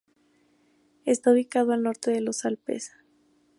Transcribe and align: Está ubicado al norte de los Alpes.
Está 1.05 1.29
ubicado 1.31 1.73
al 1.73 1.83
norte 1.83 2.09
de 2.09 2.21
los 2.21 2.43
Alpes. 2.45 2.91